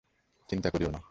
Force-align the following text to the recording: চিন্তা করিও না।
চিন্তা 0.49 0.69
করিও 0.69 0.91
না। 0.91 0.99